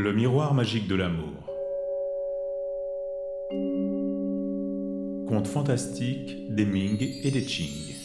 [0.00, 1.34] Le miroir magique de l'amour.
[5.26, 7.96] Conte fantastique des Ming et des Qing.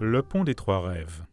[0.00, 1.24] Le pont des trois rêves.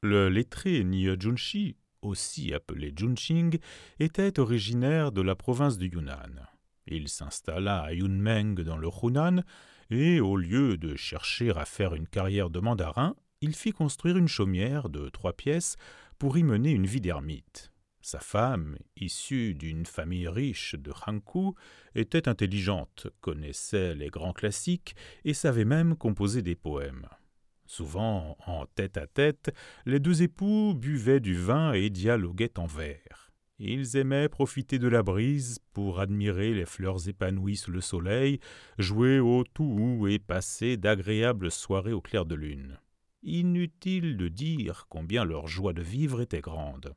[0.00, 3.58] Le lettré Nye Junshi, aussi appelé Junqing,
[3.98, 6.46] était originaire de la province du Yunnan.
[6.86, 9.42] Il s'installa à Yunmeng dans le Hunan
[9.90, 14.28] et, au lieu de chercher à faire une carrière de mandarin, il fit construire une
[14.28, 15.76] chaumière de trois pièces
[16.18, 17.72] pour y mener une vie d'ermite.
[18.00, 21.54] Sa femme, issue d'une famille riche de Hankou,
[21.94, 24.94] était intelligente, connaissait les grands classiques
[25.24, 27.06] et savait même composer des poèmes.
[27.68, 29.54] Souvent, en tête-à-tête,
[29.84, 33.30] les deux époux buvaient du vin et dialoguaient en vers.
[33.58, 38.40] Ils aimaient profiter de la brise pour admirer les fleurs épanouies sous le soleil,
[38.78, 42.78] jouer au tout et passer d'agréables soirées au clair de lune.
[43.22, 46.94] Inutile de dire combien leur joie de vivre était grande.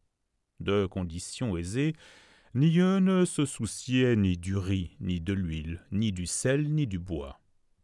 [0.61, 1.93] De conditions aisées,
[2.55, 6.97] Nye ne se souciait ni du riz, ni de l'huile, ni du sel, ni du
[6.97, 7.40] bois.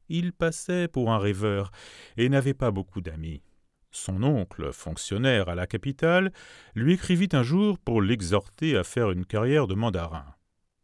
[0.09, 1.72] Il passait pour un rêveur
[2.17, 3.41] et n'avait pas beaucoup d'amis.
[3.91, 6.31] Son oncle, fonctionnaire à la capitale,
[6.75, 10.25] lui écrivit un jour pour l'exhorter à faire une carrière de mandarin.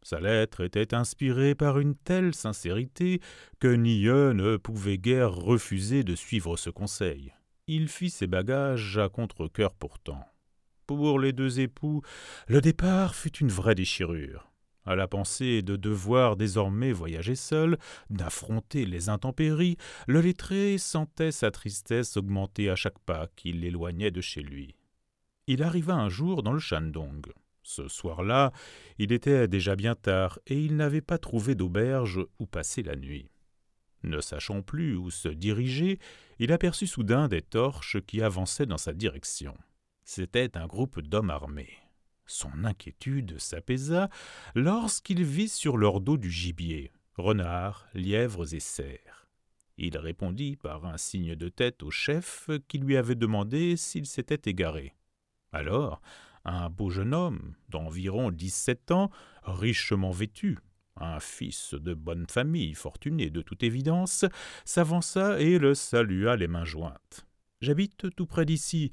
[0.02, 3.20] Sa lettre était inspirée par une telle sincérité
[3.58, 7.32] que Nye ne pouvait guère refuser de suivre ce conseil.
[7.66, 10.22] Il fit ses bagages à contre-cœur pourtant.
[10.86, 12.02] Pour les deux époux,
[12.46, 14.53] le départ fut une vraie déchirure.
[14.86, 17.78] À la pensée de devoir désormais voyager seul,
[18.10, 24.20] d'affronter les intempéries, le lettré sentait sa tristesse augmenter à chaque pas qui l'éloignait de
[24.20, 24.74] chez lui.
[25.46, 27.26] Il arriva un jour dans le Shandong.
[27.62, 28.52] Ce soir-là,
[28.98, 33.30] il était déjà bien tard et il n'avait pas trouvé d'auberge où passer la nuit.
[34.02, 35.98] Ne sachant plus où se diriger,
[36.38, 39.56] il aperçut soudain des torches qui avançaient dans sa direction.
[40.04, 41.83] C'était un groupe d'hommes armés.
[42.26, 44.08] Son inquiétude s'apaisa
[44.54, 49.28] lorsqu'il vit sur leur dos du gibier, renards, lièvres et cerfs.
[49.76, 54.50] Il répondit par un signe de tête au chef qui lui avait demandé s'il s'était
[54.50, 54.94] égaré.
[55.52, 56.00] Alors,
[56.44, 59.10] un beau jeune homme d'environ dix-sept ans,
[59.42, 60.58] richement vêtu,
[60.96, 64.24] un fils de bonne famille, fortuné de toute évidence,
[64.64, 67.26] s'avança et le salua les mains jointes.
[67.60, 68.92] J'habite tout près d'ici.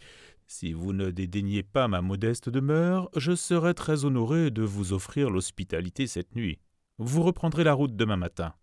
[0.53, 5.29] Si vous ne dédaignez pas ma modeste demeure, je serai très honoré de vous offrir
[5.29, 6.59] l'hospitalité cette nuit.
[6.97, 8.53] Vous reprendrez la route demain matin.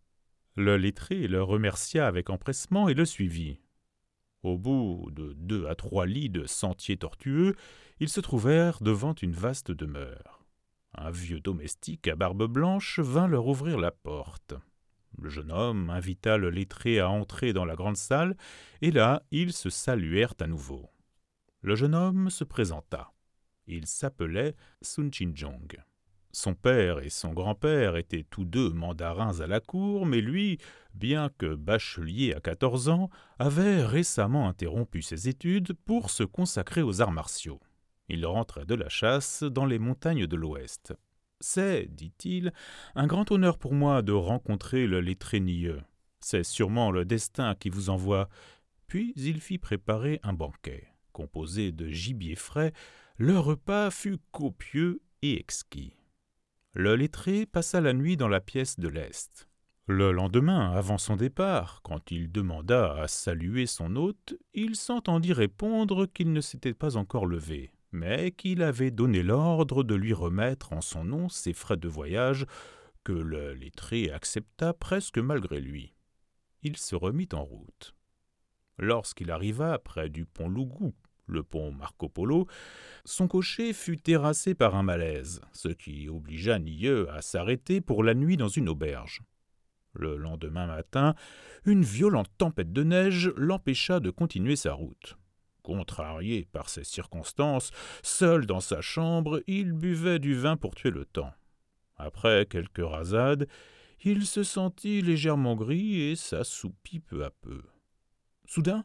[0.54, 3.62] Le lettré le remercia avec empressement et le suivit.
[4.42, 7.56] Au bout de deux à trois lits de sentiers tortueux,
[8.00, 10.44] ils se trouvèrent devant une vaste demeure.
[10.94, 14.52] Un vieux domestique à barbe blanche vint leur ouvrir la porte.
[15.16, 18.36] Le jeune homme invita le lettré à entrer dans la grande salle,
[18.82, 20.90] et là ils se saluèrent à nouveau.
[21.60, 23.12] Le jeune homme se présenta.
[23.66, 25.82] Il s'appelait Sun Chinjong.
[26.30, 30.58] Son père et son grand-père étaient tous deux mandarins à la cour, mais lui,
[30.94, 33.10] bien que bachelier à quatorze ans,
[33.40, 37.60] avait récemment interrompu ses études pour se consacrer aux arts martiaux.
[38.08, 40.94] Il rentrait de la chasse dans les montagnes de l'Ouest.
[41.40, 42.52] C'est, dit-il,
[42.94, 45.82] un grand honneur pour moi de rencontrer le lettré Nieux.
[46.20, 48.28] C'est sûrement le destin qui vous envoie.
[48.86, 52.72] Puis il fit préparer un banquet composé de gibier frais,
[53.16, 55.96] le repas fut copieux et exquis.
[56.74, 59.48] Le lettré passa la nuit dans la pièce de l'Est.
[59.88, 66.06] Le lendemain, avant son départ, quand il demanda à saluer son hôte, il s'entendit répondre
[66.06, 70.80] qu'il ne s'était pas encore levé, mais qu'il avait donné l'ordre de lui remettre en
[70.80, 72.46] son nom ses frais de voyage,
[73.02, 75.96] que le lettré accepta presque malgré lui.
[76.62, 77.96] Il se remit en route.
[78.78, 80.94] Lorsqu'il arriva près du pont Lougou,
[81.28, 82.46] le pont Marco Polo,
[83.04, 88.14] son cocher fut terrassé par un malaise, ce qui obligea Nieux à s'arrêter pour la
[88.14, 89.22] nuit dans une auberge.
[89.92, 91.14] Le lendemain matin,
[91.64, 95.18] une violente tempête de neige l'empêcha de continuer sa route.
[95.62, 97.72] Contrarié par ces circonstances,
[98.02, 101.32] seul dans sa chambre, il buvait du vin pour tuer le temps.
[101.96, 103.48] Après quelques rasades,
[104.02, 107.62] il se sentit légèrement gris et s'assoupit peu à peu.
[108.46, 108.84] Soudain,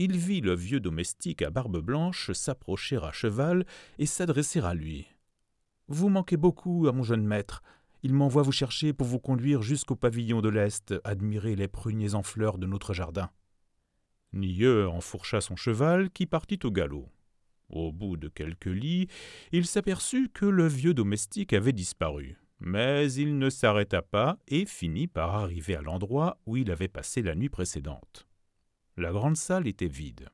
[0.00, 3.66] il vit le vieux domestique à barbe blanche s'approcher à cheval
[3.98, 5.06] et s'adresser à lui.
[5.88, 7.62] Vous manquez beaucoup à mon jeune maître.
[8.02, 12.22] Il m'envoie vous chercher pour vous conduire jusqu'au pavillon de l'Est, admirer les pruniers en
[12.22, 13.28] fleurs de notre jardin.
[14.32, 17.10] Nieux enfourcha son cheval qui partit au galop.
[17.68, 19.08] Au bout de quelques lits,
[19.52, 22.38] il s'aperçut que le vieux domestique avait disparu.
[22.58, 27.20] Mais il ne s'arrêta pas et finit par arriver à l'endroit où il avait passé
[27.20, 28.29] la nuit précédente.
[29.00, 30.28] La grande salle était vide.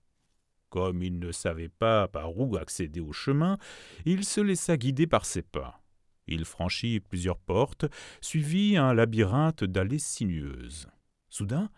[0.71, 3.59] Comme il ne savait pas par où accéder au chemin,
[4.05, 5.85] il se laissa guider par ses pas.
[6.27, 7.87] Il franchit plusieurs portes,
[8.21, 10.89] suivit un labyrinthe d'allées sinueuses.
[11.29, 11.71] Soudain,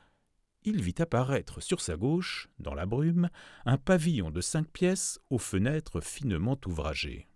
[0.64, 3.28] il vit apparaître sur sa gauche, dans la brume,
[3.66, 7.28] un pavillon de cinq pièces aux fenêtres finement ouvragées.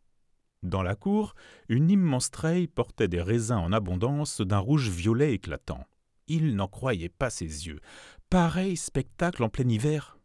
[0.62, 1.34] Dans la cour,
[1.68, 5.86] une immense treille portait des raisins en abondance d'un rouge violet éclatant.
[6.28, 7.80] Il n'en croyait pas ses yeux.
[8.32, 10.16] Pareil spectacle en plein hiver.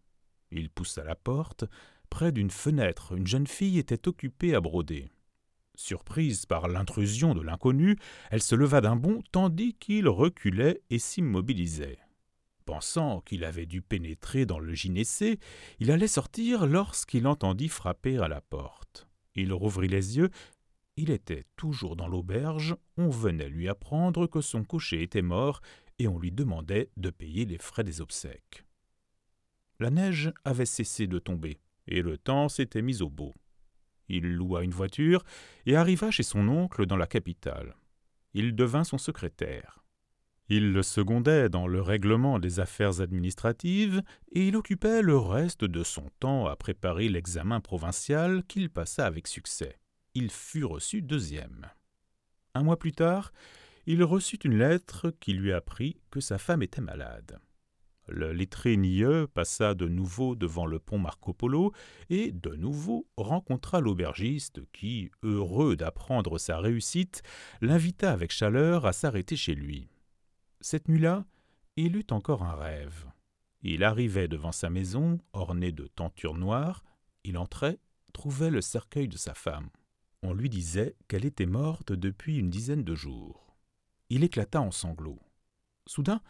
[0.51, 1.65] Il poussa la porte.
[2.09, 5.09] Près d'une fenêtre, une jeune fille était occupée à broder.
[5.75, 7.97] Surprise par l'intrusion de l'inconnu,
[8.31, 11.99] elle se leva d'un bond tandis qu'il reculait et s'immobilisait.
[12.63, 15.37] Pensant qu'il avait dû pénétrer dans le gynécée,
[15.79, 19.09] il allait sortir lorsqu'il entendit frapper à la porte.
[19.35, 20.29] Il rouvrit les yeux.
[20.95, 22.77] Il était toujours dans l'auberge.
[22.95, 25.59] On venait lui apprendre que son cocher était mort
[25.99, 28.65] et on lui demandait de payer les frais des obsèques.
[29.79, 33.33] La neige avait cessé de tomber et le temps s'était mis au beau.
[34.09, 35.23] Il loua une voiture
[35.65, 37.75] et arriva chez son oncle dans la capitale.
[38.33, 39.83] Il devint son secrétaire.
[40.49, 44.01] Il le secondait dans le règlement des affaires administratives
[44.31, 49.27] et il occupait le reste de son temps à préparer l'examen provincial qu'il passa avec
[49.27, 49.77] succès.
[50.13, 51.67] Il fut reçu deuxième.
[52.53, 53.33] Un mois plus tard,
[53.87, 57.39] il reçut une lettre qui lui apprit que sa femme était malade.
[58.09, 61.71] Le lettré nieux passa de nouveau devant le pont Marco Polo
[62.09, 67.21] et, de nouveau, rencontra l'aubergiste qui, heureux d'apprendre sa réussite,
[67.61, 69.87] l'invita avec chaleur à s'arrêter chez lui.
[70.59, 71.25] Cette nuit-là,
[71.77, 73.05] il eut encore un rêve.
[73.61, 76.83] Il arrivait devant sa maison, ornée de tentures noires.
[77.23, 77.79] Il entrait,
[78.11, 79.69] trouvait le cercueil de sa femme.
[80.23, 83.46] On lui disait qu'elle était morte depuis une dizaine de jours.
[84.09, 85.21] Il éclata en sanglots.
[85.85, 86.21] Soudain,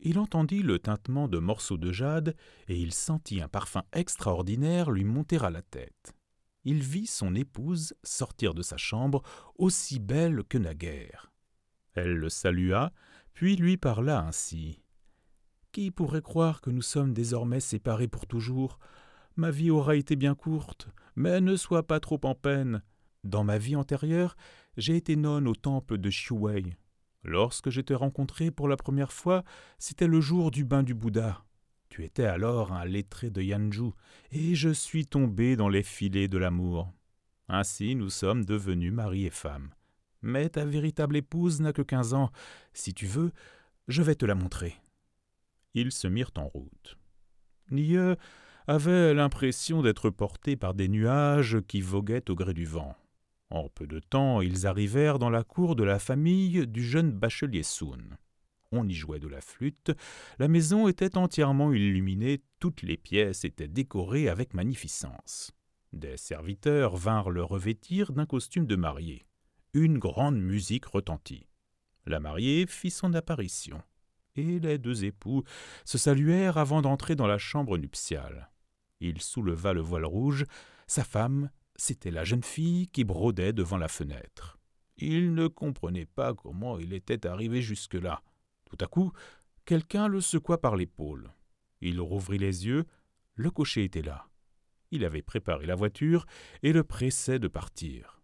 [0.00, 2.36] il entendit le tintement de morceaux de jade
[2.68, 6.14] et il sentit un parfum extraordinaire lui monter à la tête.
[6.64, 9.22] Il vit son épouse sortir de sa chambre
[9.56, 11.32] aussi belle que naguère.
[11.94, 12.92] Elle le salua,
[13.32, 14.82] puis lui parla ainsi.
[15.72, 18.78] Qui pourrait croire que nous sommes désormais séparés pour toujours?
[19.36, 22.82] Ma vie aura été bien courte, mais ne sois pas trop en peine.
[23.24, 24.36] Dans ma vie antérieure,
[24.76, 26.76] j'ai été nonne au temple de Shuwei.
[27.24, 29.44] Lorsque je t'ai rencontré pour la première fois,
[29.78, 31.44] c'était le jour du bain du Bouddha.
[31.88, 33.90] Tu étais alors un lettré de Yanju,
[34.30, 36.92] et je suis tombé dans les filets de l'amour.
[37.48, 39.70] Ainsi nous sommes devenus mari et femme.
[40.22, 42.30] Mais ta véritable épouse n'a que quinze ans.
[42.72, 43.32] Si tu veux,
[43.88, 44.76] je vais te la montrer.
[45.74, 46.96] Ils se mirent en route.
[47.70, 48.16] Nieu
[48.66, 52.96] avait l'impression d'être porté par des nuages qui voguaient au gré du vent.
[53.52, 57.62] En peu de temps, ils arrivèrent dans la cour de la famille du jeune bachelier
[57.62, 58.16] Soun.
[58.72, 59.92] On y jouait de la flûte,
[60.38, 65.52] la maison était entièrement illuminée, toutes les pièces étaient décorées avec magnificence.
[65.92, 69.26] Des serviteurs vinrent le revêtir d'un costume de mariée
[69.74, 71.46] une grande musique retentit.
[72.04, 73.80] La mariée fit son apparition,
[74.36, 75.44] et les deux époux
[75.84, 78.50] se saluèrent avant d'entrer dans la chambre nuptiale.
[79.00, 80.44] Il souleva le voile rouge,
[80.86, 81.50] sa femme,
[81.82, 84.58] c'était la jeune fille qui brodait devant la fenêtre.
[84.96, 88.22] Il ne comprenait pas comment il était arrivé jusque-là.
[88.66, 89.12] Tout à coup,
[89.64, 91.32] quelqu'un le secoua par l'épaule.
[91.80, 92.84] Il rouvrit les yeux,
[93.34, 94.26] le cocher était là.
[94.90, 96.26] Il avait préparé la voiture
[96.62, 98.22] et le pressait de partir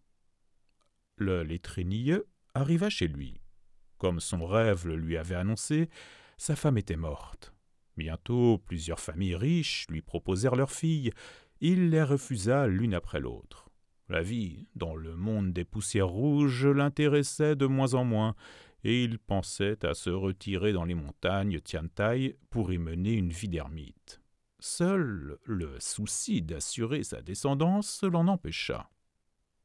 [1.19, 2.19] le lettrinier
[2.53, 3.41] arriva chez lui.
[3.97, 5.89] Comme son rêve le lui avait annoncé,
[6.37, 7.53] sa femme était morte.
[7.97, 11.11] Bientôt, plusieurs familles riches lui proposèrent leurs filles.
[11.61, 13.69] Il les refusa l'une après l'autre.
[14.07, 18.35] La vie dans le monde des poussières rouges l'intéressait de moins en moins,
[18.83, 23.49] et il pensait à se retirer dans les montagnes Tiantai pour y mener une vie
[23.49, 24.21] d'ermite.
[24.59, 28.89] Seul le souci d'assurer sa descendance l'en empêcha.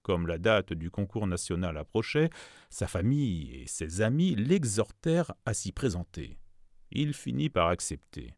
[0.03, 2.31] Comme la date du concours national approchait,
[2.71, 6.39] sa famille et ses amis l'exhortèrent à s'y présenter.
[6.91, 8.35] Il finit par accepter.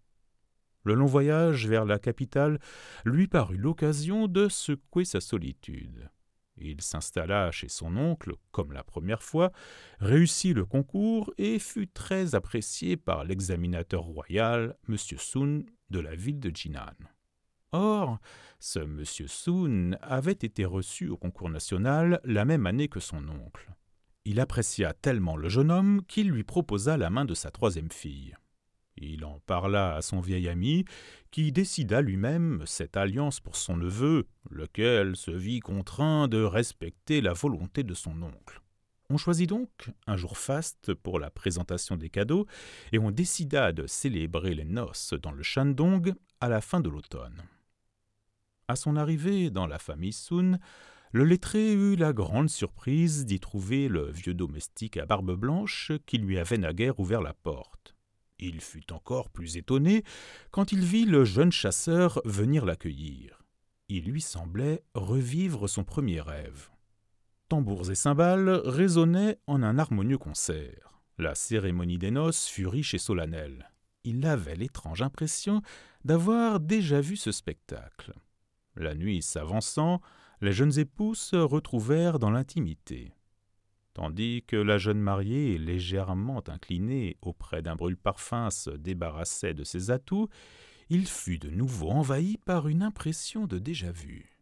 [0.87, 2.61] Le long voyage vers la capitale
[3.05, 6.09] lui parut l'occasion de secouer sa solitude.
[6.57, 9.51] Il s'installa chez son oncle, comme la première fois,
[9.99, 14.97] réussit le concours et fut très apprécié par l'examinateur royal, M.
[14.97, 16.95] Sun, de la ville de Jinan.
[17.73, 18.21] Or,
[18.61, 19.05] ce M.
[19.05, 23.75] Soon avait été reçu au concours national la même année que son oncle.
[24.25, 28.37] Il apprécia tellement le jeune homme qu'il lui proposa la main de sa troisième fille.
[28.97, 30.85] Il en parla à son vieil ami,
[31.31, 37.33] qui décida lui-même cette alliance pour son neveu, lequel se vit contraint de respecter la
[37.33, 38.63] volonté de son oncle.
[39.11, 42.47] On choisit donc un jour faste pour la présentation des cadeaux,
[42.93, 47.43] et on décida de célébrer les noces dans le Shandong à la fin de l'automne.
[48.69, 50.59] À son arrivée dans la famille Sun,
[51.13, 56.19] le lettré eut la grande surprise d'y trouver le vieux domestique à barbe blanche qui
[56.19, 57.96] lui avait naguère ouvert la porte.
[58.39, 60.05] Il fut encore plus étonné
[60.51, 63.43] quand il vit le jeune chasseur venir l'accueillir.
[63.89, 66.71] Il lui semblait revivre son premier rêve.
[67.49, 71.01] Tambours et cymbales résonnaient en un harmonieux concert.
[71.19, 73.71] La cérémonie des noces fut riche et solennelle.
[74.05, 75.63] Il avait l'étrange impression
[76.05, 78.13] d'avoir déjà vu ce spectacle.
[78.75, 80.01] La nuit s'avançant,
[80.41, 83.15] les jeunes époux se retrouvèrent dans l'intimité.
[83.97, 90.29] Tandis que la jeune mariée, légèrement inclinée auprès d'un brûle-parfum, se débarrassait de ses atouts,
[90.91, 94.37] il fut de nouveau envahi par une impression de déjà-vu.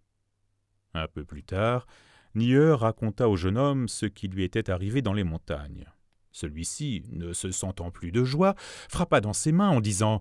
[0.93, 1.87] Un peu plus tard,
[2.35, 5.87] Nieur raconta au jeune homme ce qui lui était arrivé dans les montagnes.
[6.33, 10.21] Celui-ci, ne se sentant plus de joie, frappa dans ses mains en disant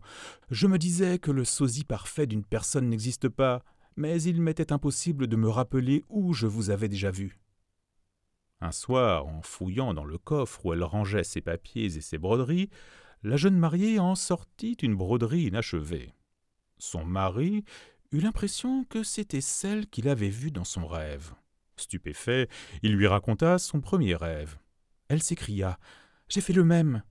[0.51, 3.63] Je me disais que le sosie parfait d'une personne n'existe pas,
[3.95, 7.42] mais il m'était impossible de me rappeler où je vous avais déjà vu.
[8.63, 12.69] Un soir, en fouillant dans le coffre où elle rangeait ses papiers et ses broderies,
[13.21, 16.13] la jeune mariée en sortit une broderie inachevée.
[16.77, 17.65] Son mari
[18.13, 21.33] eut l'impression que c'était celle qu'il avait vue dans son rêve.
[21.75, 22.47] Stupéfait,
[22.83, 24.55] il lui raconta son premier rêve.
[25.09, 25.77] Elle s'écria
[26.29, 27.03] J'ai fait le même.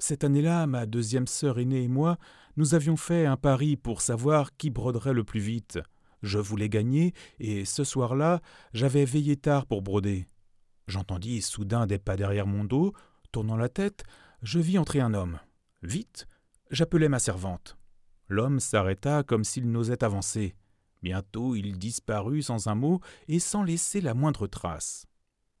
[0.00, 2.18] Cette année-là, ma deuxième sœur aînée et moi,
[2.56, 5.78] nous avions fait un pari pour savoir qui broderait le plus vite.
[6.22, 8.40] Je voulais gagner, et ce soir-là,
[8.72, 10.26] j'avais veillé tard pour broder.
[10.92, 12.92] J'entendis soudain des pas derrière mon dos.
[13.30, 14.04] Tournant la tête,
[14.42, 15.38] je vis entrer un homme.
[15.82, 16.26] Vite,
[16.70, 17.78] j'appelai ma servante.
[18.28, 20.54] L'homme s'arrêta comme s'il n'osait avancer.
[21.02, 25.06] Bientôt il disparut sans un mot et sans laisser la moindre trace.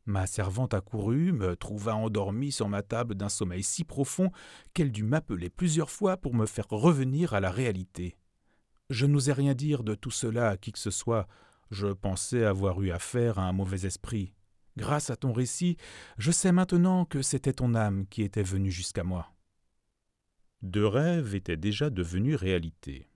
[0.04, 4.30] Ma servante accourut, me trouva endormi sur ma table d'un sommeil si profond
[4.74, 8.18] qu'elle dut m'appeler plusieurs fois pour me faire revenir à la réalité.
[8.90, 11.26] Je n'osais rien dire de tout cela à qui que ce soit.
[11.70, 14.34] Je pensais avoir eu affaire à un mauvais esprit.
[14.76, 15.76] Grâce à ton récit,
[16.18, 19.32] je sais maintenant que c'était ton âme qui était venue jusqu'à moi.
[20.62, 23.08] Deux rêves étaient déjà devenus réalité.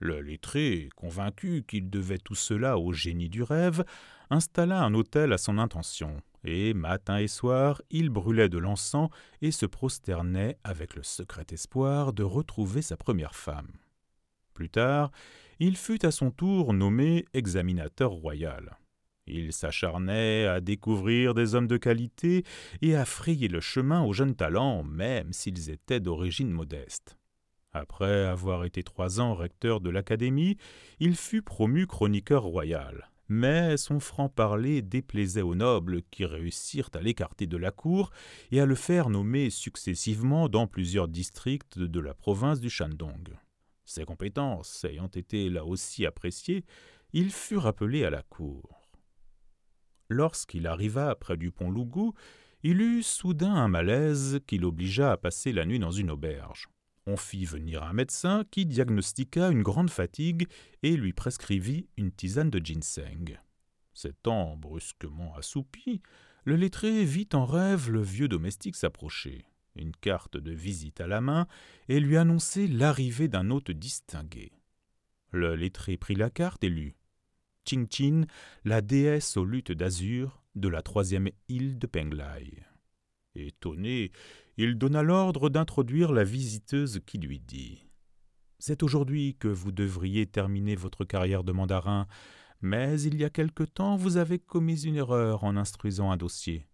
[0.00, 3.84] Le lettré, convaincu qu'il devait tout cela au génie du rêve,
[4.30, 9.10] installa un autel à son intention, et matin et soir il brûlait de l'encens
[9.42, 13.72] et se prosternait avec le secret espoir de retrouver sa première femme.
[14.54, 15.10] Plus tard,
[15.58, 18.78] il fut à son tour nommé examinateur royal.
[19.28, 22.44] Il s'acharnait à découvrir des hommes de qualité
[22.82, 27.18] et à frayer le chemin aux jeunes talents, même s'ils étaient d'origine modeste.
[27.72, 30.56] Après avoir été trois ans recteur de l'Académie,
[31.00, 33.10] il fut promu chroniqueur royal.
[33.28, 38.10] Mais son franc-parler déplaisait aux nobles qui réussirent à l'écarter de la cour
[38.50, 43.36] et à le faire nommer successivement dans plusieurs districts de la province du Shandong.
[43.84, 46.64] Ses compétences ayant été là aussi appréciées,
[47.12, 48.77] il fut rappelé à la cour.
[50.10, 52.14] Lorsqu'il arriva près du pont Lougou,
[52.62, 56.68] il eut soudain un malaise qui l'obligea à passer la nuit dans une auberge.
[57.06, 60.46] On fit venir un médecin qui diagnostiqua une grande fatigue
[60.82, 63.38] et lui prescrivit une tisane de ginseng.
[63.94, 66.02] S'étant brusquement assoupi,
[66.44, 69.44] le lettré vit en rêve le vieux domestique s'approcher,
[69.76, 71.46] une carte de visite à la main,
[71.88, 74.52] et lui annoncer l'arrivée d'un hôte distingué.
[75.30, 76.97] Le lettré prit la carte et lut
[78.64, 82.62] La déesse aux luttes d'azur de la troisième île de Penglai.
[83.34, 84.10] Étonné,
[84.56, 87.86] il donna l'ordre d'introduire la visiteuse qui lui dit
[88.58, 92.06] C'est aujourd'hui que vous devriez terminer votre carrière de mandarin,
[92.62, 96.66] mais il y a quelque temps vous avez commis une erreur en instruisant un dossier.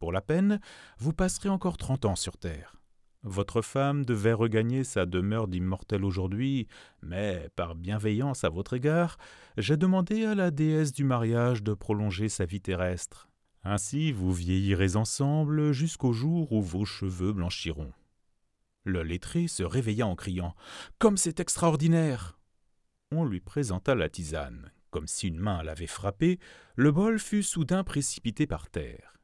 [0.00, 0.60] Pour la peine,
[0.98, 2.81] vous passerez encore trente ans sur terre.
[3.24, 6.66] Votre femme devait regagner sa demeure d'immortel aujourd'hui,
[7.02, 9.16] mais par bienveillance à votre égard,
[9.56, 13.28] j'ai demandé à la déesse du mariage de prolonger sa vie terrestre.
[13.62, 17.92] Ainsi vous vieillirez ensemble jusqu'au jour où vos cheveux blanchiront.
[18.82, 20.56] Le lettré se réveilla en criant
[20.98, 22.40] Comme c'est extraordinaire
[23.12, 24.72] On lui présenta la tisane.
[24.90, 26.40] Comme si une main l'avait frappé,
[26.74, 29.14] le bol fut soudain précipité par terre.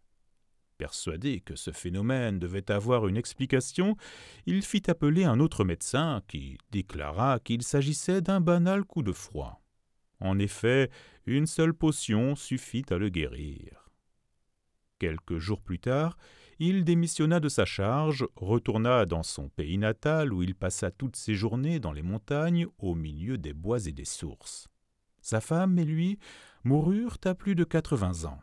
[0.78, 3.96] Persuadé que ce phénomène devait avoir une explication,
[4.46, 9.60] il fit appeler un autre médecin qui déclara qu'il s'agissait d'un banal coup de froid.
[10.20, 10.88] En effet,
[11.26, 13.90] une seule potion suffit à le guérir.
[15.00, 16.16] Quelques jours plus tard,
[16.60, 21.34] il démissionna de sa charge, retourna dans son pays natal où il passa toutes ses
[21.34, 24.68] journées dans les montagnes au milieu des bois et des sources.
[25.22, 26.20] Sa femme et lui
[26.62, 28.40] moururent à plus de quatre-vingts ans.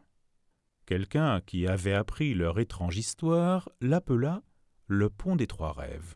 [0.85, 4.43] Quelqu'un qui avait appris leur étrange histoire l'appela
[4.87, 6.13] le pont des trois rêves.